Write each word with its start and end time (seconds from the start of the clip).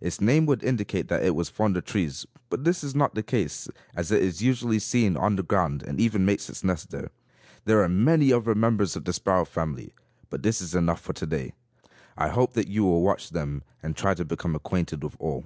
Its 0.00 0.20
name 0.20 0.44
would 0.44 0.64
indicate 0.64 1.06
that 1.06 1.22
it 1.22 1.36
was 1.36 1.48
fond 1.48 1.76
of 1.76 1.84
trees, 1.84 2.26
but 2.50 2.64
this 2.64 2.82
is 2.82 2.96
not 2.96 3.14
the 3.14 3.22
case, 3.22 3.68
as 3.94 4.10
it 4.10 4.20
is 4.20 4.42
usually 4.42 4.80
seen 4.80 5.16
on 5.16 5.36
the 5.36 5.42
ground 5.44 5.84
and 5.84 6.00
even 6.00 6.24
makes 6.26 6.50
its 6.50 6.64
nest 6.64 6.90
there. 6.90 7.12
There 7.64 7.84
are 7.84 7.88
many 7.88 8.32
other 8.32 8.56
members 8.56 8.96
of 8.96 9.04
the 9.04 9.12
sparrow 9.12 9.44
family, 9.44 9.94
but 10.30 10.42
this 10.42 10.60
is 10.60 10.74
enough 10.74 11.00
for 11.02 11.12
to 11.12 11.26
day. 11.26 11.52
I 12.16 12.26
hope 12.26 12.54
that 12.54 12.66
you 12.66 12.82
will 12.82 13.02
watch 13.02 13.30
them 13.30 13.62
and 13.80 13.96
try 13.96 14.14
to 14.14 14.24
become 14.24 14.56
acquainted 14.56 15.04
with 15.04 15.14
all. 15.20 15.44